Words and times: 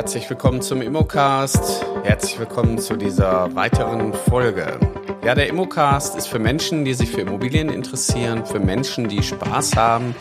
Herzlich 0.00 0.30
willkommen 0.30 0.62
zum 0.62 0.80
Immocast. 0.80 1.84
Herzlich 2.04 2.38
willkommen 2.38 2.78
zu 2.78 2.96
dieser 2.96 3.54
weiteren 3.54 4.14
Folge. 4.14 4.80
Ja, 5.22 5.34
der 5.34 5.46
Immocast 5.46 6.16
ist 6.16 6.26
für 6.26 6.38
Menschen, 6.38 6.86
die 6.86 6.94
sich 6.94 7.10
für 7.10 7.20
Immobilien 7.20 7.68
interessieren, 7.68 8.46
für 8.46 8.60
Menschen, 8.60 9.08
die 9.08 9.22
Spaß 9.22 9.76
haben, 9.76 10.14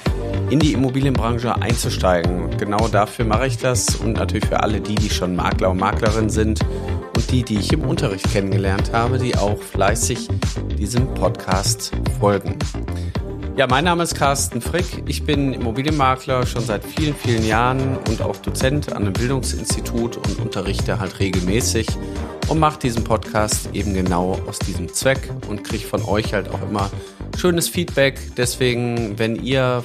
in 0.49 0.59
die 0.59 0.73
Immobilienbranche 0.73 1.55
einzusteigen. 1.61 2.43
Und 2.43 2.57
genau 2.57 2.89
dafür 2.89 3.23
mache 3.23 3.47
ich 3.47 3.57
das 3.57 3.95
und 3.95 4.17
natürlich 4.17 4.47
für 4.47 4.59
alle 4.59 4.81
die, 4.81 4.95
die 4.95 5.09
schon 5.09 5.33
Makler 5.33 5.69
und 5.69 5.79
Maklerin 5.79 6.29
sind 6.29 6.59
und 7.15 7.31
die, 7.31 7.43
die 7.43 7.59
ich 7.59 7.71
im 7.71 7.83
Unterricht 7.83 8.29
kennengelernt 8.33 8.91
habe, 8.91 9.17
die 9.17 9.37
auch 9.37 9.61
fleißig 9.61 10.27
diesem 10.77 11.13
Podcast 11.13 11.93
folgen. 12.19 12.59
Ja, 13.55 13.67
mein 13.67 13.83
Name 13.83 14.03
ist 14.03 14.15
Carsten 14.15 14.61
Frick. 14.61 15.03
Ich 15.05 15.23
bin 15.23 15.53
Immobilienmakler 15.53 16.45
schon 16.45 16.63
seit 16.63 16.83
vielen, 16.85 17.13
vielen 17.13 17.45
Jahren 17.45 17.97
und 18.07 18.21
auch 18.21 18.37
Dozent 18.37 18.93
an 18.93 19.03
einem 19.03 19.13
Bildungsinstitut 19.13 20.17
und 20.17 20.39
unterrichte 20.39 20.99
halt 20.99 21.19
regelmäßig 21.19 21.87
und 22.47 22.59
mache 22.59 22.79
diesen 22.79 23.03
Podcast 23.03 23.69
eben 23.73 23.93
genau 23.93 24.39
aus 24.47 24.59
diesem 24.59 24.93
Zweck 24.93 25.29
und 25.49 25.63
kriege 25.63 25.85
von 25.85 26.03
euch 26.03 26.33
halt 26.33 26.49
auch 26.49 26.61
immer 26.61 26.89
schönes 27.37 27.67
Feedback. 27.67 28.19
Deswegen, 28.37 29.19
wenn 29.19 29.35
ihr 29.35 29.83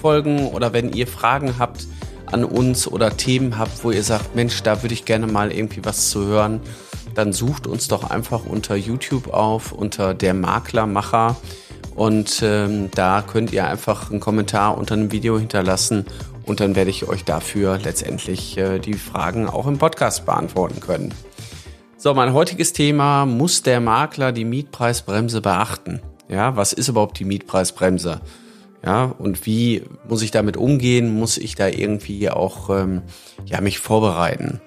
Folgen 0.00 0.48
oder 0.48 0.72
wenn 0.72 0.92
ihr 0.92 1.06
Fragen 1.06 1.58
habt 1.58 1.86
an 2.26 2.44
uns 2.44 2.88
oder 2.88 3.16
Themen 3.16 3.58
habt, 3.58 3.84
wo 3.84 3.90
ihr 3.90 4.02
sagt, 4.02 4.34
Mensch, 4.34 4.62
da 4.62 4.82
würde 4.82 4.94
ich 4.94 5.04
gerne 5.04 5.26
mal 5.26 5.52
irgendwie 5.52 5.84
was 5.84 6.10
zu 6.10 6.26
hören, 6.26 6.60
dann 7.14 7.32
sucht 7.32 7.66
uns 7.66 7.88
doch 7.88 8.10
einfach 8.10 8.44
unter 8.44 8.74
YouTube 8.74 9.32
auf, 9.32 9.72
unter 9.72 10.14
der 10.14 10.34
Maklermacher. 10.34 11.36
Und 11.94 12.42
ähm, 12.42 12.90
da 12.94 13.22
könnt 13.22 13.52
ihr 13.52 13.66
einfach 13.66 14.10
einen 14.10 14.20
Kommentar 14.20 14.78
unter 14.78 14.94
einem 14.94 15.12
Video 15.12 15.38
hinterlassen 15.38 16.06
und 16.44 16.60
dann 16.60 16.74
werde 16.74 16.90
ich 16.90 17.08
euch 17.08 17.24
dafür 17.24 17.78
letztendlich 17.78 18.56
äh, 18.58 18.78
die 18.78 18.94
Fragen 18.94 19.48
auch 19.48 19.66
im 19.66 19.78
Podcast 19.78 20.26
beantworten 20.26 20.80
können. 20.80 21.14
So, 21.96 22.14
mein 22.14 22.32
heutiges 22.32 22.72
Thema, 22.72 23.26
muss 23.26 23.62
der 23.62 23.80
Makler 23.80 24.32
die 24.32 24.44
Mietpreisbremse 24.44 25.40
beachten? 25.40 26.00
Ja, 26.28 26.56
was 26.56 26.72
ist 26.72 26.88
überhaupt 26.88 27.18
die 27.18 27.24
Mietpreisbremse? 27.24 28.20
Ja, 28.84 29.04
und 29.04 29.46
wie 29.46 29.84
muss 30.08 30.22
ich 30.22 30.32
damit 30.32 30.56
umgehen? 30.56 31.14
Muss 31.14 31.38
ich 31.38 31.54
da 31.54 31.68
irgendwie 31.68 32.28
auch 32.28 32.70
ähm, 32.70 33.02
ja, 33.44 33.60
mich 33.60 33.78
vorbereiten? 33.78 34.60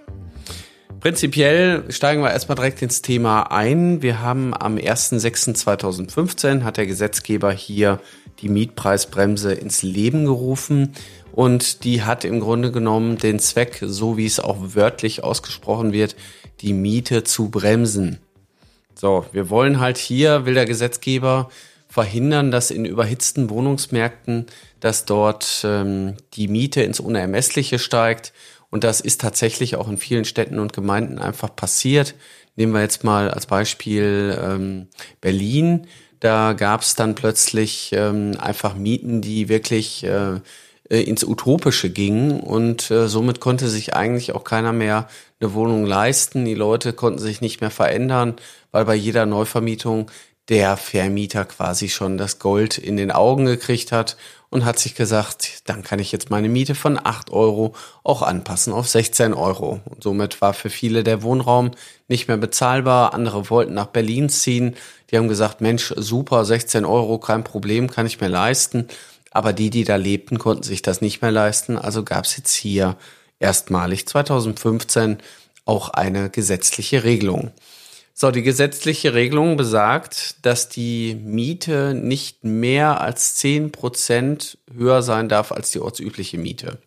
Prinzipiell 1.05 1.83
steigen 1.89 2.23
wir 2.23 2.31
erstmal 2.31 2.55
direkt 2.55 2.81
ins 2.81 3.03
Thema 3.03 3.51
ein. 3.51 4.01
Wir 4.01 4.21
haben 4.21 4.55
am 4.55 4.77
1.6.2015 4.77 6.63
hat 6.63 6.77
der 6.77 6.87
Gesetzgeber 6.87 7.51
hier 7.51 7.99
die 8.41 8.49
Mietpreisbremse 8.49 9.53
ins 9.53 9.83
Leben 9.83 10.25
gerufen 10.25 10.95
und 11.31 11.83
die 11.83 12.01
hat 12.01 12.25
im 12.25 12.39
Grunde 12.39 12.71
genommen 12.71 13.19
den 13.19 13.37
Zweck, 13.37 13.83
so 13.85 14.17
wie 14.17 14.25
es 14.25 14.39
auch 14.39 14.57
wörtlich 14.73 15.23
ausgesprochen 15.23 15.93
wird, 15.93 16.15
die 16.61 16.73
Miete 16.73 17.23
zu 17.23 17.49
bremsen. 17.49 18.17
So, 18.95 19.27
wir 19.31 19.51
wollen 19.51 19.79
halt 19.79 19.99
hier, 19.99 20.47
will 20.47 20.55
der 20.55 20.65
Gesetzgeber 20.65 21.51
verhindern, 21.87 22.49
dass 22.49 22.71
in 22.71 22.83
überhitzten 22.83 23.51
Wohnungsmärkten, 23.51 24.47
dass 24.79 25.05
dort 25.05 25.61
ähm, 25.65 26.15
die 26.33 26.47
Miete 26.47 26.81
ins 26.81 26.99
Unermessliche 26.99 27.77
steigt 27.77 28.33
und 28.75 28.83
das 28.83 28.99
ist 28.99 29.21
tatsächlich 29.21 29.77
auch 29.77 29.87
in 29.87 29.95
vielen 29.95 30.25
Städten 30.25 30.59
und 30.59 30.73
Gemeinden 30.73 31.17
einfach 31.17 31.55
passiert. 31.55 32.13
Nehmen 32.57 32.73
wir 32.73 32.81
jetzt 32.81 33.05
mal 33.05 33.31
als 33.31 33.45
Beispiel 33.45 34.37
ähm, 34.37 34.87
Berlin. 35.21 35.87
Da 36.19 36.51
gab 36.51 36.81
es 36.81 36.93
dann 36.93 37.15
plötzlich 37.15 37.91
ähm, 37.93 38.35
einfach 38.37 38.75
Mieten, 38.75 39.21
die 39.21 39.47
wirklich 39.47 40.03
äh, 40.03 40.41
äh, 40.89 41.01
ins 41.03 41.23
Utopische 41.23 41.89
gingen 41.89 42.41
und 42.41 42.91
äh, 42.91 43.07
somit 43.07 43.39
konnte 43.39 43.69
sich 43.69 43.95
eigentlich 43.95 44.35
auch 44.35 44.43
keiner 44.43 44.73
mehr 44.73 45.07
eine 45.39 45.53
Wohnung 45.53 45.85
leisten. 45.85 46.43
Die 46.43 46.53
Leute 46.53 46.91
konnten 46.91 47.19
sich 47.19 47.39
nicht 47.39 47.61
mehr 47.61 47.71
verändern, 47.71 48.33
weil 48.71 48.83
bei 48.83 48.95
jeder 48.95 49.25
Neuvermietung 49.25 50.11
der 50.49 50.77
Vermieter 50.77 51.45
quasi 51.45 51.89
schon 51.89 52.17
das 52.17 52.39
Gold 52.39 52.77
in 52.77 52.97
den 52.97 53.11
Augen 53.11 53.45
gekriegt 53.45 53.91
hat 53.91 54.15
und 54.49 54.63
hat 54.63 54.79
sich 54.79 54.95
gesagt, 54.95 55.63
dann 55.65 55.83
kann 55.83 55.99
ich 55.99 56.11
jetzt 56.11 56.29
meine 56.29 56.49
Miete 56.49 56.75
von 56.75 56.99
8 57.03 57.31
Euro 57.31 57.73
auch 58.03 58.21
anpassen 58.21 58.71
auf 58.71 58.87
16 58.87 59.33
Euro. 59.33 59.81
Und 59.85 60.03
somit 60.03 60.39
war 60.41 60.53
für 60.53 60.69
viele 60.69 61.03
der 61.03 61.23
Wohnraum 61.23 61.71
nicht 62.07 62.27
mehr 62.27 62.37
bezahlbar. 62.37 63.13
Andere 63.13 63.49
wollten 63.49 63.73
nach 63.73 63.87
Berlin 63.87 64.29
ziehen. 64.29 64.75
Die 65.09 65.17
haben 65.17 65.27
gesagt, 65.27 65.61
Mensch, 65.61 65.93
super, 65.97 66.45
16 66.45 66.85
Euro, 66.85 67.17
kein 67.17 67.43
Problem, 67.43 67.89
kann 67.89 68.05
ich 68.05 68.21
mir 68.21 68.27
leisten. 68.27 68.87
Aber 69.31 69.51
die, 69.51 69.69
die 69.69 69.83
da 69.83 69.97
lebten, 69.97 70.39
konnten 70.39 70.63
sich 70.63 70.81
das 70.81 71.01
nicht 71.01 71.21
mehr 71.21 71.31
leisten. 71.31 71.77
Also 71.77 72.03
gab 72.03 72.25
es 72.25 72.37
jetzt 72.37 72.53
hier 72.53 72.95
erstmalig 73.39 74.07
2015 74.07 75.17
auch 75.65 75.89
eine 75.89 76.29
gesetzliche 76.29 77.03
Regelung. 77.03 77.51
So, 78.17 78.31
die 78.31 78.43
gesetzliche 78.43 79.13
Regelung 79.13 79.57
besagt, 79.57 80.37
dass 80.45 80.69
die 80.69 81.15
Miete 81.15 81.93
nicht 81.93 82.45
mehr 82.45 83.01
als 83.01 83.35
zehn 83.35 83.73
Prozent 83.73 84.57
höher 84.73 85.01
sein 85.01 85.27
darf 85.27 85.51
als 85.51 85.71
die 85.71 85.81
ortsübliche 85.81 86.37
Miete. 86.37 86.77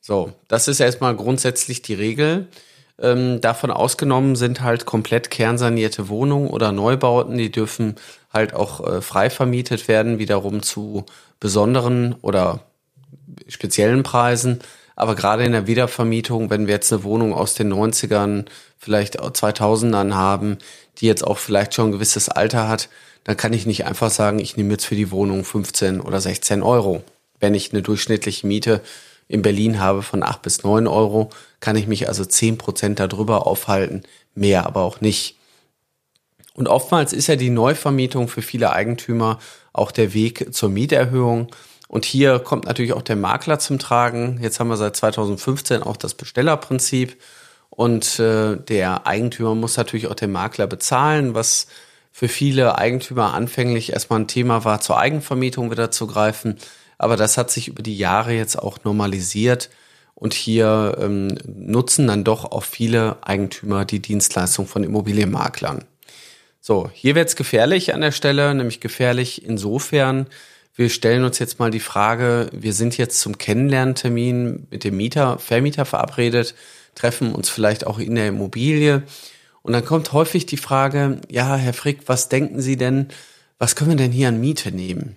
So, 0.00 0.32
das 0.46 0.68
ist 0.68 0.78
erstmal 0.78 1.16
grundsätzlich 1.16 1.82
die 1.82 1.94
Regel. 1.94 2.46
Ähm, 3.00 3.40
davon 3.40 3.72
ausgenommen 3.72 4.36
sind 4.36 4.60
halt 4.60 4.86
komplett 4.86 5.32
kernsanierte 5.32 6.08
Wohnungen 6.08 6.48
oder 6.48 6.70
Neubauten, 6.70 7.36
die 7.36 7.50
dürfen 7.50 7.96
halt 8.32 8.54
auch 8.54 8.86
äh, 8.86 9.02
frei 9.02 9.30
vermietet 9.30 9.88
werden, 9.88 10.20
wiederum 10.20 10.62
zu 10.62 11.06
besonderen 11.40 12.14
oder 12.22 12.60
speziellen 13.48 14.04
Preisen. 14.04 14.60
Aber 14.96 15.14
gerade 15.14 15.44
in 15.44 15.52
der 15.52 15.66
Wiedervermietung, 15.66 16.50
wenn 16.50 16.66
wir 16.66 16.74
jetzt 16.74 16.92
eine 16.92 17.04
Wohnung 17.04 17.34
aus 17.34 17.54
den 17.54 17.72
90ern, 17.72 18.46
vielleicht 18.78 19.20
2000ern 19.20 20.14
haben, 20.14 20.58
die 20.98 21.06
jetzt 21.06 21.24
auch 21.24 21.38
vielleicht 21.38 21.74
schon 21.74 21.88
ein 21.88 21.92
gewisses 21.92 22.28
Alter 22.28 22.66
hat, 22.66 22.88
dann 23.24 23.36
kann 23.36 23.52
ich 23.52 23.66
nicht 23.66 23.84
einfach 23.84 24.10
sagen, 24.10 24.38
ich 24.38 24.56
nehme 24.56 24.72
jetzt 24.72 24.86
für 24.86 24.94
die 24.94 25.10
Wohnung 25.10 25.44
15 25.44 26.00
oder 26.00 26.20
16 26.20 26.62
Euro. 26.62 27.02
Wenn 27.38 27.54
ich 27.54 27.72
eine 27.72 27.82
durchschnittliche 27.82 28.46
Miete 28.46 28.80
in 29.28 29.42
Berlin 29.42 29.80
habe 29.80 30.02
von 30.02 30.22
8 30.22 30.40
bis 30.42 30.62
9 30.62 30.86
Euro, 30.86 31.30
kann 31.60 31.76
ich 31.76 31.86
mich 31.86 32.08
also 32.08 32.24
10 32.24 32.56
Prozent 32.56 32.98
darüber 32.98 33.46
aufhalten, 33.46 34.02
mehr 34.34 34.64
aber 34.64 34.82
auch 34.82 35.00
nicht. 35.00 35.36
Und 36.54 36.68
oftmals 36.68 37.12
ist 37.12 37.26
ja 37.26 37.36
die 37.36 37.50
Neuvermietung 37.50 38.28
für 38.28 38.40
viele 38.40 38.72
Eigentümer 38.72 39.38
auch 39.74 39.90
der 39.90 40.14
Weg 40.14 40.54
zur 40.54 40.70
Mieterhöhung. 40.70 41.48
Und 41.88 42.04
hier 42.04 42.38
kommt 42.38 42.64
natürlich 42.66 42.92
auch 42.92 43.02
der 43.02 43.16
Makler 43.16 43.58
zum 43.58 43.78
Tragen. 43.78 44.38
Jetzt 44.42 44.58
haben 44.58 44.68
wir 44.68 44.76
seit 44.76 44.96
2015 44.96 45.82
auch 45.82 45.96
das 45.96 46.14
Bestellerprinzip. 46.14 47.16
Und 47.70 48.18
äh, 48.18 48.56
der 48.56 49.06
Eigentümer 49.06 49.54
muss 49.54 49.76
natürlich 49.76 50.08
auch 50.08 50.14
den 50.14 50.32
Makler 50.32 50.66
bezahlen, 50.66 51.34
was 51.34 51.66
für 52.10 52.28
viele 52.28 52.78
Eigentümer 52.78 53.34
anfänglich 53.34 53.92
erstmal 53.92 54.20
ein 54.20 54.28
Thema 54.28 54.64
war, 54.64 54.80
zur 54.80 54.98
Eigenvermietung 54.98 55.70
wieder 55.70 55.90
zu 55.90 56.06
greifen. 56.06 56.56
Aber 56.98 57.16
das 57.16 57.36
hat 57.36 57.50
sich 57.50 57.68
über 57.68 57.82
die 57.82 57.98
Jahre 57.98 58.32
jetzt 58.32 58.58
auch 58.58 58.78
normalisiert. 58.84 59.68
Und 60.14 60.32
hier 60.32 60.96
ähm, 60.98 61.36
nutzen 61.44 62.06
dann 62.06 62.24
doch 62.24 62.50
auch 62.50 62.64
viele 62.64 63.18
Eigentümer 63.20 63.84
die 63.84 64.00
Dienstleistung 64.00 64.66
von 64.66 64.82
Immobilienmaklern. 64.82 65.84
So, 66.62 66.90
hier 66.92 67.14
wird's 67.14 67.36
gefährlich 67.36 67.92
an 67.92 68.00
der 68.00 68.12
Stelle, 68.12 68.54
nämlich 68.54 68.80
gefährlich 68.80 69.44
insofern, 69.44 70.26
wir 70.76 70.90
stellen 70.90 71.24
uns 71.24 71.38
jetzt 71.38 71.58
mal 71.58 71.70
die 71.70 71.80
Frage, 71.80 72.50
wir 72.52 72.74
sind 72.74 72.98
jetzt 72.98 73.20
zum 73.20 73.38
Kennenlerntermin 73.38 74.68
mit 74.70 74.84
dem 74.84 74.96
Mieter, 74.96 75.38
Vermieter 75.38 75.86
verabredet, 75.86 76.54
treffen 76.94 77.34
uns 77.34 77.48
vielleicht 77.48 77.86
auch 77.86 77.98
in 77.98 78.14
der 78.14 78.28
Immobilie. 78.28 79.02
Und 79.62 79.72
dann 79.72 79.84
kommt 79.84 80.12
häufig 80.12 80.44
die 80.44 80.58
Frage, 80.58 81.20
ja, 81.30 81.56
Herr 81.56 81.72
Frick, 81.72 82.02
was 82.06 82.28
denken 82.28 82.60
Sie 82.60 82.76
denn, 82.76 83.08
was 83.58 83.74
können 83.74 83.90
wir 83.90 83.96
denn 83.96 84.12
hier 84.12 84.28
an 84.28 84.38
Miete 84.38 84.70
nehmen? 84.70 85.16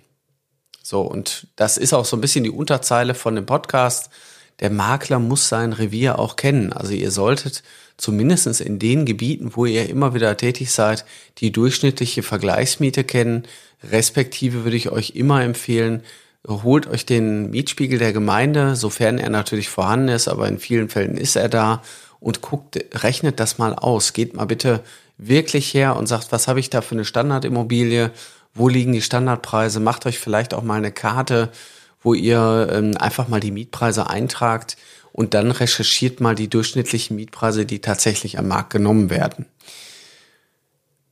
So, 0.82 1.02
und 1.02 1.46
das 1.56 1.76
ist 1.76 1.92
auch 1.92 2.06
so 2.06 2.16
ein 2.16 2.22
bisschen 2.22 2.42
die 2.42 2.50
Unterzeile 2.50 3.14
von 3.14 3.34
dem 3.34 3.46
Podcast. 3.46 4.10
Der 4.60 4.70
Makler 4.70 5.18
muss 5.18 5.48
sein 5.48 5.72
Revier 5.72 6.18
auch 6.18 6.36
kennen. 6.36 6.72
Also 6.72 6.94
ihr 6.94 7.10
solltet 7.10 7.62
zumindestens 7.96 8.60
in 8.60 8.78
den 8.78 9.04
Gebieten, 9.04 9.52
wo 9.54 9.66
ihr 9.66 9.88
immer 9.88 10.14
wieder 10.14 10.36
tätig 10.36 10.72
seid, 10.72 11.04
die 11.38 11.52
durchschnittliche 11.52 12.22
Vergleichsmiete 12.22 13.04
kennen. 13.04 13.44
Respektive 13.82 14.64
würde 14.64 14.76
ich 14.76 14.90
euch 14.90 15.10
immer 15.10 15.42
empfehlen, 15.42 16.02
holt 16.46 16.86
euch 16.86 17.06
den 17.06 17.50
Mietspiegel 17.50 17.98
der 17.98 18.12
Gemeinde, 18.12 18.76
sofern 18.76 19.18
er 19.18 19.30
natürlich 19.30 19.68
vorhanden 19.68 20.08
ist, 20.08 20.28
aber 20.28 20.48
in 20.48 20.58
vielen 20.58 20.88
Fällen 20.88 21.16
ist 21.16 21.36
er 21.36 21.48
da 21.48 21.82
und 22.18 22.40
guckt, 22.40 22.78
rechnet 23.02 23.40
das 23.40 23.58
mal 23.58 23.74
aus. 23.74 24.12
Geht 24.12 24.34
mal 24.34 24.46
bitte 24.46 24.82
wirklich 25.18 25.74
her 25.74 25.96
und 25.96 26.06
sagt, 26.06 26.32
was 26.32 26.48
habe 26.48 26.60
ich 26.60 26.70
da 26.70 26.80
für 26.80 26.94
eine 26.94 27.04
Standardimmobilie? 27.04 28.10
Wo 28.54 28.68
liegen 28.68 28.92
die 28.92 29.02
Standardpreise? 29.02 29.80
Macht 29.80 30.06
euch 30.06 30.18
vielleicht 30.18 30.54
auch 30.54 30.62
mal 30.62 30.76
eine 30.76 30.92
Karte, 30.92 31.50
wo 32.02 32.14
ihr 32.14 32.68
ähm, 32.72 32.96
einfach 32.96 33.28
mal 33.28 33.40
die 33.40 33.52
Mietpreise 33.52 34.08
eintragt 34.08 34.76
und 35.12 35.34
dann 35.34 35.50
recherchiert 35.50 36.20
mal 36.20 36.34
die 36.34 36.48
durchschnittlichen 36.48 37.16
Mietpreise, 37.16 37.66
die 37.66 37.80
tatsächlich 37.80 38.38
am 38.38 38.48
Markt 38.48 38.70
genommen 38.70 39.10
werden. 39.10 39.46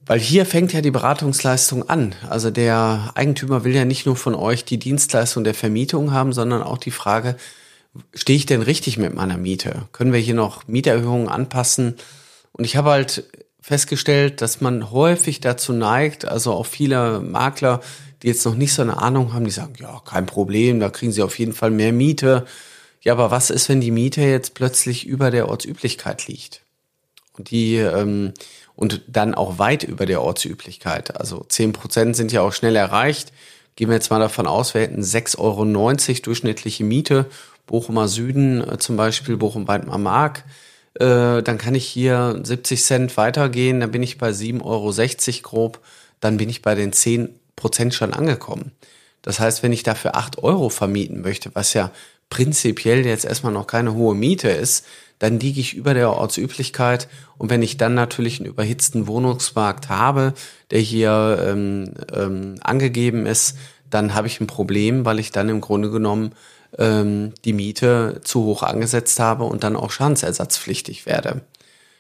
Weil 0.08 0.20
hier 0.20 0.46
fängt 0.46 0.72
ja 0.72 0.81
die 0.81 0.90
Beratungsleistung 0.90 1.88
an. 1.90 2.14
Also 2.28 2.50
der 2.50 3.12
Eigentümer 3.14 3.62
will 3.64 3.75
ja 3.75 3.84
nicht 3.84 4.06
nur 4.06 4.16
von 4.16 4.34
euch 4.34 4.64
die 4.64 4.78
Dienstleistung 4.78 5.44
der 5.44 5.52
Vermietung 5.52 6.12
haben, 6.12 6.32
sondern 6.32 6.62
auch 6.62 6.78
die 6.78 6.90
Frage, 6.90 7.37
stehe 8.14 8.38
ich 8.38 8.46
denn 8.46 8.62
richtig 8.62 8.96
mit 8.96 9.14
meiner 9.14 9.37
Miete? 9.37 9.87
Können 9.93 10.14
wir 10.14 10.19
hier 10.19 10.34
noch 10.34 10.66
Mieterhöhungen 10.66 11.28
anpassen? 11.28 11.96
Und 12.52 12.64
ich 12.64 12.76
habe 12.76 12.90
halt 12.90 13.25
festgestellt, 13.60 14.40
dass 14.40 14.62
man 14.62 14.90
häufig 14.90 15.40
dazu 15.40 15.75
neigt, 15.75 16.25
also 16.25 16.52
auch 16.54 16.64
viele 16.64 17.20
Makler, 17.20 17.82
die 18.22 18.28
jetzt 18.28 18.46
noch 18.46 18.54
nicht 18.54 18.72
so 18.72 18.81
eine 18.81 18.96
Ahnung 18.96 19.34
haben, 19.34 19.44
die 19.44 19.50
sagen, 19.50 19.75
ja, 19.78 20.00
kein 20.06 20.25
Problem, 20.25 20.81
da 20.81 20.88
kriegen 20.88 21.12
sie 21.12 21.22
auf 21.22 21.38
jeden 21.38 21.52
Fall 21.52 21.70
mehr 21.70 21.93
Miete. 21.93 22.46
Ja, 23.02 23.12
aber 23.12 23.31
was 23.31 23.50
ist, 23.50 23.69
wenn 23.69 23.82
die 23.82 23.90
Miete 23.90 24.22
jetzt 24.22 24.54
plötzlich 24.54 25.06
über 25.06 25.31
der 25.31 25.50
Ortsüblichkeit 25.50 26.28
liegt? 26.28 26.62
Und 27.37 27.50
die, 27.50 27.76
ähm, 27.76 28.32
und 28.78 29.02
dann 29.08 29.34
auch 29.34 29.58
weit 29.58 29.82
über 29.82 30.06
der 30.06 30.22
Ortsüblichkeit. 30.22 31.20
Also 31.20 31.44
zehn 31.48 31.72
Prozent 31.72 32.14
sind 32.14 32.30
ja 32.30 32.42
auch 32.42 32.52
schnell 32.52 32.76
erreicht. 32.76 33.32
Gehen 33.75 33.88
wir 33.88 33.96
jetzt 33.96 34.12
mal 34.12 34.20
davon 34.20 34.46
aus, 34.46 34.72
wir 34.72 34.82
hätten 34.82 35.02
6,90 35.02 35.38
Euro 35.38 35.64
durchschnittliche 36.22 36.84
Miete. 36.84 37.26
Bochumer 37.66 38.06
Süden 38.06 38.62
äh, 38.62 38.78
zum 38.78 38.96
Beispiel, 38.96 39.36
Bochum-Weidmar 39.36 39.98
Mark. 39.98 40.44
Äh, 40.94 41.42
dann 41.42 41.58
kann 41.58 41.75
ich 41.75 41.88
hier 41.88 42.38
70 42.40 42.80
Cent 42.80 43.16
weitergehen, 43.16 43.80
dann 43.80 43.90
bin 43.90 44.04
ich 44.04 44.16
bei 44.16 44.30
7,60 44.30 44.62
Euro 44.62 45.42
grob. 45.42 45.80
Dann 46.20 46.36
bin 46.36 46.48
ich 46.48 46.62
bei 46.62 46.76
den 46.76 46.92
10 46.92 47.30
Prozent 47.56 47.94
schon 47.94 48.14
angekommen. 48.14 48.70
Das 49.22 49.40
heißt, 49.40 49.64
wenn 49.64 49.72
ich 49.72 49.82
dafür 49.82 50.14
8 50.14 50.38
Euro 50.38 50.69
vermieten 50.69 51.20
möchte, 51.20 51.52
was 51.56 51.75
ja 51.75 51.90
prinzipiell 52.30 53.04
jetzt 53.04 53.25
erstmal 53.25 53.52
noch 53.52 53.66
keine 53.66 53.94
hohe 53.94 54.14
Miete 54.14 54.50
ist, 54.50 54.86
dann 55.18 55.40
liege 55.40 55.60
ich 55.60 55.74
über 55.74 55.94
der 55.94 56.12
Ortsüblichkeit. 56.12 57.08
Und 57.36 57.50
wenn 57.50 57.62
ich 57.62 57.76
dann 57.76 57.94
natürlich 57.94 58.40
einen 58.40 58.48
überhitzten 58.48 59.06
Wohnungsmarkt 59.06 59.88
habe, 59.88 60.34
der 60.70 60.80
hier 60.80 61.44
ähm, 61.46 61.94
ähm, 62.12 62.54
angegeben 62.62 63.26
ist, 63.26 63.56
dann 63.90 64.14
habe 64.14 64.26
ich 64.26 64.40
ein 64.40 64.46
Problem, 64.46 65.04
weil 65.04 65.18
ich 65.18 65.32
dann 65.32 65.48
im 65.48 65.60
Grunde 65.60 65.90
genommen 65.90 66.32
ähm, 66.76 67.32
die 67.44 67.52
Miete 67.52 68.20
zu 68.22 68.44
hoch 68.44 68.62
angesetzt 68.62 69.18
habe 69.20 69.44
und 69.44 69.64
dann 69.64 69.76
auch 69.76 69.90
schadensersatzpflichtig 69.90 71.06
werde. 71.06 71.40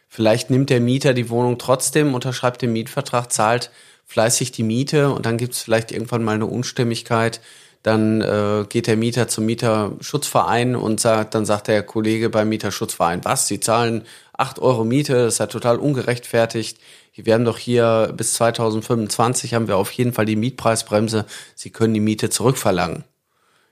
Vielleicht 0.08 0.50
nimmt 0.50 0.70
der 0.70 0.80
Mieter 0.80 1.14
die 1.14 1.30
Wohnung 1.30 1.58
trotzdem, 1.58 2.14
unterschreibt 2.14 2.62
den 2.62 2.72
Mietvertrag, 2.72 3.32
zahlt 3.32 3.70
fleißig 4.06 4.52
die 4.52 4.62
Miete 4.62 5.10
und 5.10 5.26
dann 5.26 5.36
gibt 5.36 5.52
es 5.52 5.62
vielleicht 5.62 5.92
irgendwann 5.92 6.24
mal 6.24 6.34
eine 6.34 6.46
Unstimmigkeit. 6.46 7.40
Dann 7.82 8.20
äh, 8.20 8.64
geht 8.68 8.86
der 8.86 8.96
Mieter 8.96 9.28
zum 9.28 9.46
Mieterschutzverein 9.46 10.76
und 10.76 11.00
sagt, 11.00 11.34
dann 11.34 11.46
sagt 11.46 11.68
der 11.68 11.82
Kollege 11.82 12.28
beim 12.28 12.48
Mieterschutzverein, 12.48 13.24
was, 13.24 13.46
Sie 13.46 13.60
zahlen 13.60 14.04
acht 14.32 14.58
Euro 14.58 14.84
Miete, 14.84 15.14
das 15.14 15.34
ist 15.34 15.38
ja 15.38 15.46
total 15.46 15.78
ungerechtfertigt. 15.78 16.78
Wir 17.14 17.34
haben 17.34 17.44
doch 17.44 17.58
hier 17.58 18.12
bis 18.16 18.34
2025 18.34 19.54
haben 19.54 19.66
wir 19.66 19.76
auf 19.76 19.90
jeden 19.90 20.12
Fall 20.12 20.24
die 20.24 20.36
Mietpreisbremse. 20.36 21.26
Sie 21.56 21.70
können 21.70 21.92
die 21.92 22.00
Miete 22.00 22.30
zurückverlangen. 22.30 23.02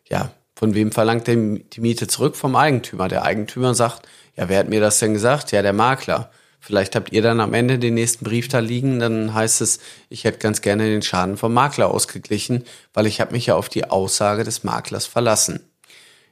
Ja, 0.09 0.33
von 0.57 0.75
wem 0.75 0.91
verlangt 0.91 1.29
der 1.29 1.37
die 1.37 1.81
Miete 1.81 2.09
zurück? 2.09 2.35
Vom 2.35 2.57
Eigentümer. 2.57 3.07
Der 3.07 3.23
Eigentümer 3.25 3.75
sagt, 3.75 4.09
ja, 4.37 4.49
wer 4.49 4.59
hat 4.59 4.69
mir 4.69 4.81
das 4.81 4.99
denn 4.99 5.13
gesagt? 5.13 5.53
Ja, 5.53 5.63
der 5.63 5.73
Makler. 5.73 6.31
Vielleicht 6.67 6.97
habt 6.97 7.13
ihr 7.13 7.23
dann 7.23 7.39
am 7.39 7.55
Ende 7.55 7.79
den 7.79 7.95
nächsten 7.95 8.25
Brief 8.25 8.49
da 8.49 8.59
liegen, 8.59 8.99
dann 8.99 9.33
heißt 9.33 9.61
es, 9.61 9.79
ich 10.09 10.25
hätte 10.25 10.41
ganz 10.41 10.63
gerne 10.63 10.89
den 10.89 11.01
Schaden 11.01 11.37
vom 11.37 11.55
Makler 11.55 11.93
ausgeglichen, 11.93 12.65
weil 12.93 13.07
ich 13.07 13.21
habe 13.21 13.31
mich 13.31 13.47
ja 13.47 13.55
auf 13.55 13.69
die 13.69 13.89
Aussage 13.89 14.43
des 14.43 14.65
Maklers 14.65 15.07
verlassen. 15.07 15.61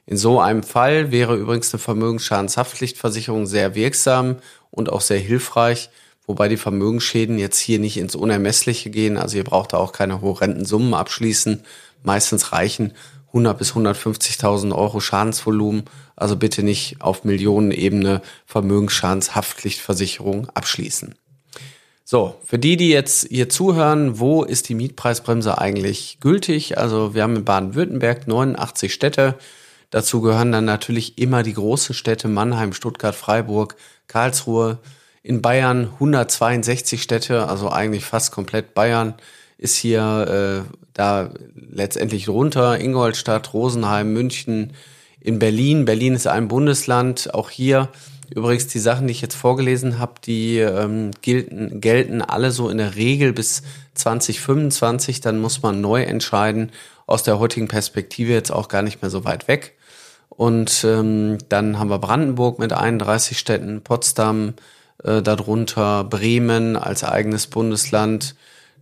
In 0.05 0.17
so 0.17 0.41
einem 0.41 0.63
Fall 0.63 1.13
wäre 1.13 1.37
übrigens 1.37 1.73
eine 1.73 1.79
Vermögensschadenshaftpflichtversicherung 1.79 3.45
sehr 3.45 3.75
wirksam 3.75 4.35
und 4.71 4.91
auch 4.91 4.99
sehr 4.99 5.19
hilfreich, 5.19 5.89
wobei 6.27 6.49
die 6.49 6.57
Vermögensschäden 6.57 7.39
jetzt 7.39 7.59
hier 7.59 7.79
nicht 7.79 7.95
ins 7.95 8.13
Unermessliche 8.13 8.89
gehen. 8.89 9.15
Also 9.15 9.37
ihr 9.37 9.45
braucht 9.45 9.71
da 9.71 9.77
auch 9.77 9.93
keine 9.93 10.19
horrenden 10.19 10.65
Summen 10.65 10.93
abschließen. 10.93 11.63
Meistens 12.03 12.51
reichen 12.51 12.91
100 13.35 13.57
bis 13.57 13.73
150.000 13.73 14.73
Euro 14.73 15.01
Schadensvolumen. 15.01 15.83
Also 16.15 16.37
bitte 16.37 16.63
nicht 16.63 17.01
auf 17.01 17.25
Millionenebene 17.25 18.21
Vermögensschadenshaftpflichtversicherung 18.45 20.47
abschließen. 20.53 21.15
So, 22.05 22.39
für 22.45 22.57
die, 22.57 22.77
die 22.77 22.89
jetzt 22.89 23.27
hier 23.27 23.49
zuhören, 23.49 24.19
wo 24.19 24.43
ist 24.43 24.69
die 24.69 24.75
Mietpreisbremse 24.75 25.57
eigentlich 25.57 26.19
gültig? 26.21 26.77
Also 26.77 27.13
wir 27.13 27.23
haben 27.23 27.35
in 27.35 27.43
Baden-Württemberg 27.43 28.27
89 28.27 28.93
Städte. 28.93 29.35
Dazu 29.89 30.21
gehören 30.21 30.51
dann 30.51 30.65
natürlich 30.65 31.17
immer 31.17 31.43
die 31.43 31.53
großen 31.53 31.93
Städte 31.93 32.29
Mannheim, 32.29 32.73
Stuttgart, 32.73 33.15
Freiburg, 33.15 33.75
Karlsruhe. 34.07 34.79
In 35.23 35.41
Bayern 35.41 35.89
162 35.95 37.01
Städte, 37.01 37.49
also 37.49 37.71
eigentlich 37.71 38.05
fast 38.05 38.31
komplett 38.31 38.75
Bayern 38.75 39.15
ist 39.57 39.75
hier 39.75 40.65
äh, 40.67 40.75
da 40.93 41.29
letztendlich 41.55 42.29
runter. 42.29 42.79
Ingolstadt, 42.79 43.53
Rosenheim, 43.53 44.13
München, 44.13 44.73
in 45.19 45.39
Berlin. 45.39 45.85
Berlin 45.85 46.13
ist 46.13 46.27
ein 46.27 46.47
Bundesland. 46.47 47.33
Auch 47.33 47.49
hier 47.49 47.89
übrigens 48.33 48.67
die 48.67 48.79
Sachen, 48.79 49.07
die 49.07 49.11
ich 49.11 49.21
jetzt 49.21 49.35
vorgelesen 49.35 49.97
habe, 49.97 50.13
die 50.23 50.59
ähm, 50.59 51.11
gelten, 51.21 51.81
gelten 51.81 52.21
alle 52.21 52.51
so 52.51 52.69
in 52.69 52.77
der 52.77 52.95
Regel 52.95 53.33
bis 53.33 53.63
2025. 53.95 55.21
Dann 55.21 55.39
muss 55.39 55.63
man 55.63 55.81
neu 55.81 56.03
entscheiden. 56.03 56.71
Aus 57.07 57.23
der 57.23 57.39
heutigen 57.39 57.67
Perspektive 57.67 58.33
jetzt 58.33 58.51
auch 58.51 58.67
gar 58.67 58.81
nicht 58.81 59.01
mehr 59.01 59.11
so 59.11 59.25
weit 59.25 59.47
weg. 59.47 59.75
Und 60.29 60.83
ähm, 60.83 61.37
dann 61.49 61.79
haben 61.79 61.89
wir 61.89 61.99
Brandenburg 61.99 62.59
mit 62.59 62.73
31 62.73 63.37
Städten, 63.39 63.81
Potsdam 63.81 64.53
äh, 65.03 65.21
darunter, 65.21 66.03
Bremen 66.03 66.75
als 66.75 67.03
eigenes 67.03 67.47
Bundesland, 67.47 68.35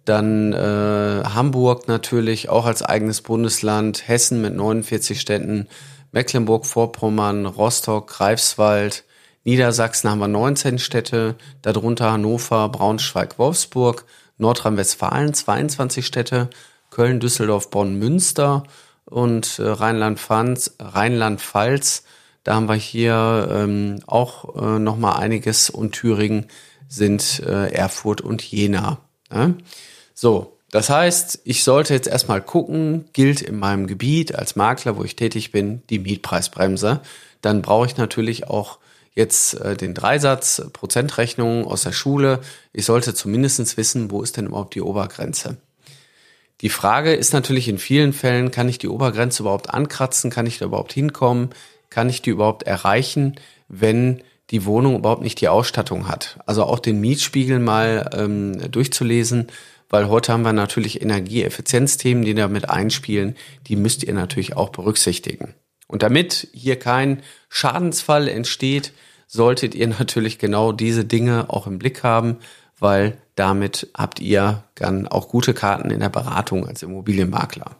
dann 0.06 0.54
äh, 0.54 1.24
Hamburg 1.24 1.88
natürlich 1.88 2.50
auch 2.50 2.66
als 2.66 2.82
eigenes 2.82 3.22
Bundesland, 3.22 4.08
Hessen 4.08 4.42
mit 4.42 4.56
49 4.56 5.20
Städten, 5.20 5.68
Mecklenburg-Vorpommern, 6.12 7.46
Rostock, 7.46 8.08
Greifswald, 8.08 9.04
Niedersachsen 9.46 10.10
haben 10.10 10.20
wir 10.20 10.30
19 10.30 10.80
Städte, 10.80 11.36
darunter 11.62 12.14
Hannover, 12.14 12.70
Braunschweig, 12.70 13.38
Wolfsburg, 13.38 14.06
Nordrhein-Westfalen 14.38 15.34
22 15.34 16.06
Städte, 16.06 16.50
Köln, 16.92 17.20
Düsseldorf, 17.20 17.70
Bonn, 17.70 18.00
Münster. 18.00 18.64
Und 19.06 19.60
äh, 19.60 19.64
Rheinland-Pfalz, 19.64 20.76
Rheinland-Pfalz. 20.80 22.04
Da 22.46 22.56
haben 22.56 22.70
wir 22.70 22.76
hier 22.76 23.50
ähm, 23.52 24.00
auch 24.08 24.56
äh, 24.56 24.80
noch 24.80 24.96
mal 24.96 25.18
einiges. 25.18 25.70
Und 25.70 25.92
Thüringen 25.92 26.48
sind 26.88 27.42
äh, 27.46 27.70
Erfurt 27.74 28.22
und 28.22 28.42
Jena. 28.44 29.00
Ja? 29.33 29.53
So, 30.13 30.57
das 30.71 30.89
heißt, 30.89 31.41
ich 31.44 31.63
sollte 31.63 31.94
jetzt 31.94 32.07
erstmal 32.07 32.41
gucken, 32.41 33.06
gilt 33.13 33.41
in 33.41 33.59
meinem 33.59 33.88
Gebiet 33.88 34.35
als 34.35 34.56
Makler, 34.56 34.97
wo 34.97 35.03
ich 35.03 35.15
tätig 35.15 35.51
bin, 35.51 35.83
die 35.89 35.99
Mietpreisbremse. 35.99 37.02
Dann 37.42 37.61
brauche 37.61 37.85
ich 37.85 37.97
natürlich 37.97 38.47
auch 38.47 38.80
jetzt 39.13 39.54
äh, 39.61 39.75
den 39.75 39.94
Dreisatz, 39.94 40.63
Prozentrechnung 40.73 41.66
aus 41.66 41.83
der 41.83 41.92
Schule. 41.92 42.40
Ich 42.71 42.85
sollte 42.85 43.13
zumindest 43.13 43.78
wissen, 43.78 44.09
wo 44.09 44.23
ist 44.23 44.37
denn 44.37 44.47
überhaupt 44.47 44.75
die 44.75 44.81
Obergrenze. 44.81 45.57
Die 46.61 46.69
Frage 46.69 47.13
ist 47.13 47.33
natürlich 47.33 47.68
in 47.68 47.78
vielen 47.78 48.13
Fällen, 48.13 48.49
kann 48.49 48.69
ich 48.69 48.78
die 48.78 48.87
Obergrenze 48.87 49.44
überhaupt 49.44 49.69
ankratzen? 49.69 50.31
Kann 50.31 50.47
ich 50.47 50.59
da 50.59 50.66
überhaupt 50.66 50.94
hinkommen? 50.94 51.49
Kann 51.90 52.09
ich 52.09 52.21
die 52.21 52.30
überhaupt 52.30 52.63
erreichen, 52.63 53.35
wenn 53.68 54.23
die 54.54 54.64
Wohnung 54.64 54.95
überhaupt 54.95 55.22
nicht 55.22 55.42
die 55.42 55.50
Ausstattung 55.50 56.07
hat? 56.07 56.40
Also 56.45 56.64
auch 56.64 56.80
den 56.80 57.02
Mietspiegel 57.02 57.60
mal 57.60 58.10
ähm, 58.16 58.72
durchzulesen 58.72 59.48
weil 59.94 60.10
heute 60.10 60.33
haben 60.33 60.42
wir 60.42 60.54
natürlich 60.54 61.04
Energieeffizienzthemen, 61.04 62.26
die 62.26 62.33
damit 62.33 62.68
einspielen. 62.68 63.36
Die 63.68 63.76
müsst 63.76 64.04
ihr 64.04 64.16
natürlich 64.16 64.56
auch 64.56 64.69
berücksichtigen. 64.69 65.54
Und 65.86 66.02
damit 66.02 66.48
hier 66.52 66.80
kein 66.80 67.22
Schadensfall 67.48 68.28
entsteht, 68.28 68.92
solltet 69.28 69.76
ihr 69.76 69.88
natürlich 69.88 70.40
genau 70.40 70.72
diese 70.72 71.06
Dinge 71.06 71.45
auch 71.52 71.68
im 71.68 71.78
Blick 71.78 72.02
haben, 72.04 72.38
weil 72.80 73.19
damit 73.36 73.92
habt 73.95 74.19
ihr 74.19 74.64
dann 74.74 75.07
auch 75.07 75.30
gute 75.30 75.54
Karten 75.54 75.92
in 75.92 76.00
der 76.00 76.10
Beratung 76.10 76.68
als 76.68 76.81
Immobilienmakler. 76.81 77.76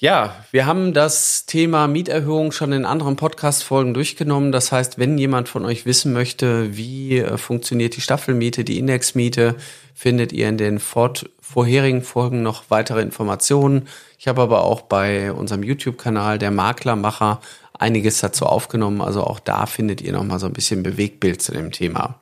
Ja, 0.00 0.36
wir 0.52 0.64
haben 0.64 0.94
das 0.94 1.44
Thema 1.44 1.88
Mieterhöhung 1.88 2.52
schon 2.52 2.70
in 2.70 2.84
anderen 2.84 3.16
Podcast-Folgen 3.16 3.94
durchgenommen. 3.94 4.52
Das 4.52 4.70
heißt, 4.70 4.96
wenn 5.00 5.18
jemand 5.18 5.48
von 5.48 5.64
euch 5.64 5.86
wissen 5.86 6.12
möchte, 6.12 6.76
wie 6.76 7.18
äh, 7.18 7.36
funktioniert 7.36 7.96
die 7.96 8.00
Staffelmiete, 8.00 8.62
die 8.62 8.78
Indexmiete, 8.78 9.56
findet 9.94 10.32
ihr 10.32 10.48
in 10.48 10.56
den 10.56 10.78
fort 10.78 11.28
vorherigen 11.40 12.02
Folgen 12.02 12.44
noch 12.44 12.62
weitere 12.68 13.02
Informationen. 13.02 13.88
Ich 14.20 14.28
habe 14.28 14.40
aber 14.40 14.62
auch 14.62 14.82
bei 14.82 15.32
unserem 15.32 15.64
YouTube-Kanal 15.64 16.38
der 16.38 16.52
Maklermacher 16.52 17.40
einiges 17.76 18.20
dazu 18.20 18.46
aufgenommen. 18.46 19.00
Also 19.00 19.24
auch 19.24 19.40
da 19.40 19.66
findet 19.66 20.00
ihr 20.00 20.12
noch 20.12 20.22
mal 20.22 20.38
so 20.38 20.46
ein 20.46 20.52
bisschen 20.52 20.84
Bewegtbild 20.84 21.42
zu 21.42 21.50
dem 21.50 21.72
Thema. 21.72 22.20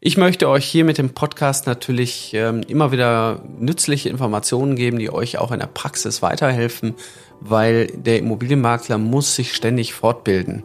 Ich 0.00 0.18
möchte 0.18 0.48
euch 0.50 0.66
hier 0.66 0.84
mit 0.84 0.98
dem 0.98 1.14
Podcast 1.14 1.66
natürlich 1.66 2.32
ähm, 2.34 2.60
immer 2.68 2.92
wieder 2.92 3.42
nützliche 3.58 4.10
Informationen 4.10 4.76
geben, 4.76 4.98
die 4.98 5.10
euch 5.10 5.38
auch 5.38 5.52
in 5.52 5.58
der 5.58 5.68
Praxis 5.68 6.20
weiterhelfen, 6.20 6.94
weil 7.40 7.86
der 7.86 8.18
Immobilienmakler 8.18 8.98
muss 8.98 9.34
sich 9.34 9.54
ständig 9.54 9.94
fortbilden. 9.94 10.64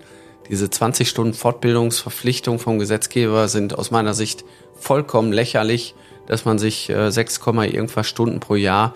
Diese 0.49 0.69
20 0.69 1.07
Stunden 1.07 1.33
Fortbildungsverpflichtung 1.33 2.59
vom 2.59 2.77
Gesetzgeber 2.77 3.47
sind 3.47 3.77
aus 3.77 3.89
meiner 3.89 4.13
Sicht 4.13 4.43
vollkommen 4.75 5.31
lächerlich, 5.31 5.95
dass 6.27 6.43
man 6.43 6.59
sich 6.59 6.89
äh, 6.89 7.09
6, 7.09 7.39
irgendwas 7.45 8.09
Stunden 8.09 8.41
pro 8.41 8.55
Jahr 8.55 8.93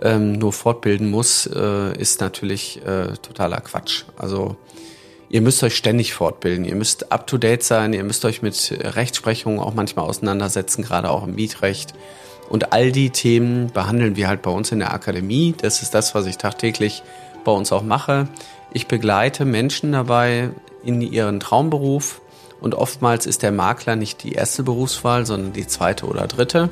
ähm, 0.00 0.32
nur 0.32 0.54
fortbilden 0.54 1.10
muss, 1.10 1.46
äh, 1.46 1.98
ist 1.98 2.22
natürlich 2.22 2.80
äh, 2.86 3.12
totaler 3.20 3.60
Quatsch. 3.60 4.04
Also 4.16 4.56
ihr 5.28 5.40
müsst 5.40 5.62
euch 5.62 5.76
ständig 5.76 6.14
fortbilden, 6.14 6.64
ihr 6.64 6.74
müsst 6.74 7.12
up-to-date 7.12 7.62
sein, 7.62 7.92
ihr 7.92 8.04
müsst 8.04 8.24
euch 8.24 8.42
mit 8.42 8.76
Rechtsprechung 8.80 9.60
auch 9.60 9.74
manchmal 9.74 10.06
auseinandersetzen, 10.06 10.82
gerade 10.82 11.10
auch 11.10 11.24
im 11.24 11.34
Mietrecht. 11.34 11.94
Und 12.48 12.72
all 12.72 12.92
die 12.92 13.10
Themen 13.10 13.72
behandeln 13.72 14.16
wir 14.16 14.28
halt 14.28 14.42
bei 14.42 14.50
uns 14.50 14.70
in 14.70 14.78
der 14.78 14.92
Akademie. 14.92 15.54
Das 15.60 15.82
ist 15.82 15.94
das, 15.94 16.14
was 16.14 16.26
ich 16.26 16.36
tagtäglich 16.36 17.02
bei 17.44 17.52
uns 17.52 17.72
auch 17.72 17.82
mache. 17.82 18.28
Ich 18.72 18.86
begleite 18.86 19.44
Menschen 19.44 19.92
dabei 19.92 20.50
in 20.84 21.00
ihren 21.00 21.40
Traumberuf 21.40 22.20
und 22.60 22.74
oftmals 22.74 23.26
ist 23.26 23.42
der 23.42 23.52
Makler 23.52 23.96
nicht 23.96 24.22
die 24.22 24.32
erste 24.32 24.62
Berufswahl, 24.62 25.26
sondern 25.26 25.52
die 25.52 25.66
zweite 25.66 26.06
oder 26.06 26.26
dritte. 26.26 26.70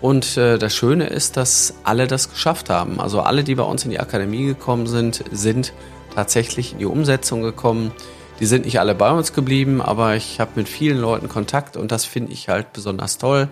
Und 0.00 0.36
äh, 0.36 0.58
das 0.58 0.74
Schöne 0.74 1.08
ist, 1.08 1.36
dass 1.36 1.74
alle 1.84 2.06
das 2.06 2.30
geschafft 2.30 2.70
haben. 2.70 3.00
Also 3.00 3.20
alle, 3.20 3.44
die 3.44 3.54
bei 3.54 3.62
uns 3.62 3.84
in 3.84 3.90
die 3.90 4.00
Akademie 4.00 4.46
gekommen 4.46 4.86
sind, 4.86 5.22
sind 5.30 5.72
tatsächlich 6.14 6.72
in 6.72 6.78
die 6.78 6.86
Umsetzung 6.86 7.42
gekommen. 7.42 7.92
Die 8.40 8.46
sind 8.46 8.64
nicht 8.64 8.80
alle 8.80 8.94
bei 8.94 9.10
uns 9.10 9.32
geblieben, 9.32 9.82
aber 9.82 10.16
ich 10.16 10.40
habe 10.40 10.52
mit 10.54 10.68
vielen 10.68 10.98
Leuten 10.98 11.28
Kontakt 11.28 11.76
und 11.76 11.92
das 11.92 12.04
finde 12.06 12.32
ich 12.32 12.48
halt 12.48 12.72
besonders 12.72 13.18
toll. 13.18 13.48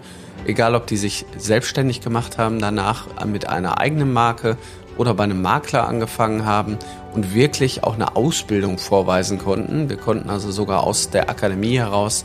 Egal, 0.47 0.75
ob 0.75 0.87
die 0.87 0.97
sich 0.97 1.27
selbstständig 1.37 2.01
gemacht 2.01 2.39
haben, 2.39 2.59
danach 2.59 3.07
mit 3.27 3.49
einer 3.49 3.81
eigenen 3.81 4.13
Marke 4.13 4.57
oder 4.97 5.15
bei 5.15 5.25
einem 5.25 5.43
Makler 5.43 5.87
angefangen 5.87 6.45
haben 6.45 6.79
und 7.15 7.35
wirklich 7.35 7.85
auch 7.85 7.95
eine 7.95 8.17
Ausbildung 8.17 8.79
vorweisen 8.79 9.39
konnten. 9.39 9.89
Wir 9.89 9.97
konnten 9.97 10.31
also 10.31 10.51
sogar 10.51 10.85
aus 10.85 11.11
der 11.11 11.31
Akademie 11.31 11.79
heraus 11.79 12.25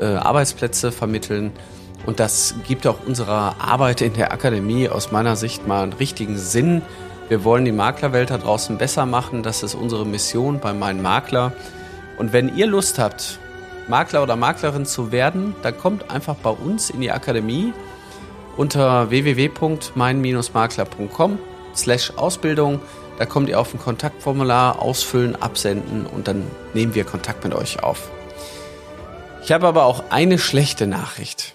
äh, 0.00 0.04
Arbeitsplätze 0.04 0.92
vermitteln. 0.92 1.52
Und 2.06 2.20
das 2.20 2.54
gibt 2.66 2.86
auch 2.86 2.98
unserer 3.06 3.56
Arbeit 3.60 4.00
in 4.00 4.14
der 4.14 4.32
Akademie 4.32 4.88
aus 4.88 5.12
meiner 5.12 5.36
Sicht 5.36 5.66
mal 5.66 5.82
einen 5.82 5.92
richtigen 5.92 6.38
Sinn. 6.38 6.82
Wir 7.30 7.42
wollen 7.44 7.64
die 7.64 7.70
Maklerwelt 7.70 8.30
da 8.30 8.38
draußen 8.38 8.76
besser 8.76 9.06
machen. 9.06 9.44
Das 9.44 9.62
ist 9.62 9.76
unsere 9.76 10.04
Mission 10.04 10.58
bei 10.58 10.72
meinem 10.72 11.00
Makler. 11.00 11.52
Und 12.18 12.32
wenn 12.32 12.56
ihr 12.56 12.66
Lust 12.66 12.98
habt, 12.98 13.38
Makler 13.86 14.24
oder 14.24 14.34
Maklerin 14.34 14.84
zu 14.84 15.12
werden, 15.12 15.54
dann 15.62 15.78
kommt 15.78 16.10
einfach 16.10 16.34
bei 16.34 16.50
uns 16.50 16.90
in 16.90 17.00
die 17.00 17.12
Akademie 17.12 17.72
unter 18.56 19.10
www.mein-makler.com 19.10 21.38
slash 21.76 22.12
Ausbildung. 22.16 22.80
Da 23.16 23.26
kommt 23.26 23.48
ihr 23.48 23.60
auf 23.60 23.74
ein 23.74 23.78
Kontaktformular, 23.78 24.82
ausfüllen, 24.82 25.40
absenden 25.40 26.06
und 26.06 26.26
dann 26.26 26.42
nehmen 26.74 26.96
wir 26.96 27.04
Kontakt 27.04 27.44
mit 27.44 27.54
euch 27.54 27.84
auf. 27.84 28.10
Ich 29.44 29.52
habe 29.52 29.68
aber 29.68 29.84
auch 29.84 30.02
eine 30.10 30.40
schlechte 30.40 30.88
Nachricht. 30.88 31.54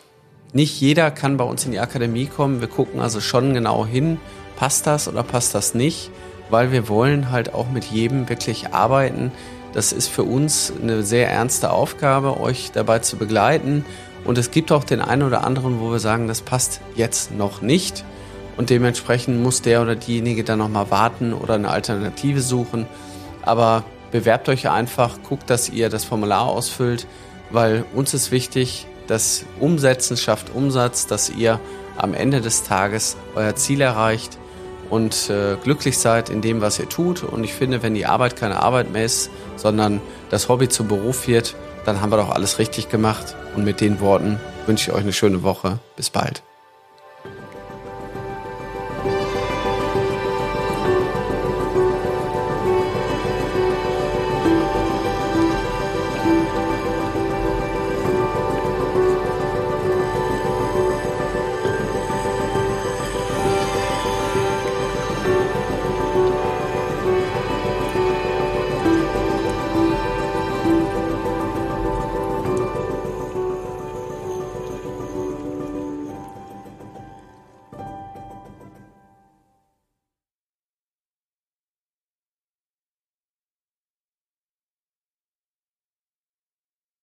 Nicht 0.53 0.79
jeder 0.79 1.11
kann 1.11 1.35
bei 1.35 1.43
uns 1.43 1.65
in 1.65 1.73
die 1.73 1.81
Akademie 1.81 2.27
kommen. 2.27 2.61
Wir 2.61 2.69
gucken 2.69 3.01
also 3.01 3.19
schon 3.19 3.53
genau 3.53 3.85
hin, 3.85 4.21
passt 4.55 4.87
das 4.87 5.07
oder 5.07 5.23
passt 5.23 5.55
das 5.55 5.73
nicht, 5.73 6.11
weil 6.49 6.71
wir 6.71 6.87
wollen 6.87 7.31
halt 7.31 7.53
auch 7.53 7.69
mit 7.69 7.85
jedem 7.85 8.29
wirklich 8.29 8.73
arbeiten, 8.73 9.31
das 9.75 9.91
ist 9.91 10.07
für 10.07 10.23
uns 10.23 10.71
eine 10.81 11.03
sehr 11.03 11.29
ernste 11.29 11.69
Aufgabe, 11.69 12.39
euch 12.39 12.71
dabei 12.71 12.99
zu 12.99 13.17
begleiten. 13.17 13.83
Und 14.23 14.37
es 14.37 14.49
gibt 14.49 14.71
auch 14.71 14.85
den 14.85 15.01
einen 15.01 15.23
oder 15.23 15.43
anderen, 15.43 15.81
wo 15.81 15.91
wir 15.91 15.99
sagen, 15.99 16.29
das 16.29 16.41
passt 16.41 16.79
jetzt 16.95 17.35
noch 17.35 17.61
nicht. 17.61 18.05
Und 18.55 18.69
dementsprechend 18.69 19.43
muss 19.43 19.61
der 19.61 19.81
oder 19.81 19.97
diejenige 19.97 20.45
dann 20.45 20.59
nochmal 20.59 20.91
warten 20.91 21.33
oder 21.33 21.55
eine 21.55 21.69
Alternative 21.69 22.39
suchen. 22.39 22.85
Aber 23.41 23.83
bewerbt 24.11 24.47
euch 24.47 24.69
einfach, 24.69 25.17
guckt, 25.27 25.49
dass 25.49 25.67
ihr 25.67 25.89
das 25.89 26.05
Formular 26.05 26.47
ausfüllt, 26.47 27.05
weil 27.51 27.83
uns 27.93 28.13
ist 28.13 28.31
wichtig, 28.31 28.87
dass 29.07 29.43
Umsetzen 29.59 30.15
schafft 30.15 30.55
Umsatz, 30.55 31.05
dass 31.05 31.29
ihr 31.29 31.59
am 31.97 32.13
Ende 32.13 32.39
des 32.39 32.63
Tages 32.63 33.17
euer 33.35 33.57
Ziel 33.57 33.81
erreicht 33.81 34.37
und 34.89 35.29
äh, 35.29 35.55
glücklich 35.63 35.97
seid 35.97 36.29
in 36.29 36.41
dem, 36.41 36.61
was 36.61 36.79
ihr 36.79 36.89
tut. 36.89 37.23
Und 37.23 37.43
ich 37.43 37.53
finde, 37.53 37.83
wenn 37.83 37.93
die 37.93 38.05
Arbeit 38.05 38.35
keine 38.35 38.61
Arbeit 38.61 38.91
mehr 38.91 39.05
ist, 39.05 39.29
sondern 39.55 40.01
das 40.29 40.49
Hobby 40.49 40.69
zum 40.69 40.87
Beruf 40.87 41.27
wird, 41.27 41.55
dann 41.85 42.01
haben 42.01 42.11
wir 42.11 42.17
doch 42.17 42.31
alles 42.31 42.59
richtig 42.59 42.89
gemacht. 42.89 43.35
Und 43.55 43.63
mit 43.63 43.81
den 43.81 43.99
Worten 43.99 44.39
wünsche 44.65 44.89
ich 44.89 44.95
euch 44.95 45.03
eine 45.03 45.13
schöne 45.13 45.43
Woche. 45.43 45.79
Bis 45.95 46.09
bald. 46.09 46.43